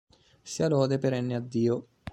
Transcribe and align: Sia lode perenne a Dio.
Sia 0.51 0.67
lode 0.67 0.97
perenne 0.97 1.35
a 1.35 1.39
Dio. 1.39 1.85